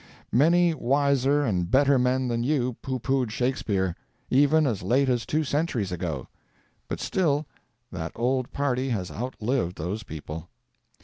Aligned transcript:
Many 0.31 0.73
wiser 0.73 1.45
and 1.45 1.69
better 1.69 1.99
men 1.99 2.27
than 2.27 2.41
you 2.41 2.73
pooh 2.81 2.97
poohed 2.97 3.29
Shakespeare, 3.31 3.95
even 4.31 4.65
as 4.65 4.81
late 4.81 5.09
as 5.09 5.27
two 5.27 5.43
centuries 5.43 5.91
ago; 5.91 6.27
but 6.87 6.99
still 6.99 7.45
that 7.91 8.11
old 8.15 8.51
party 8.51 8.89
has 8.89 9.11
outlived 9.11 9.77
those 9.77 10.01
people. 10.01 10.49